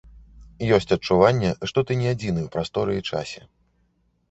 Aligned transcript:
Ёсць 0.77 0.89
адчуванне, 0.95 1.51
што 1.73 1.85
ты 1.91 1.99
не 2.01 2.09
адзіны 2.15 2.39
ў 2.47 2.55
прасторы 2.57 2.99
і 2.99 3.07
часе. 3.09 3.41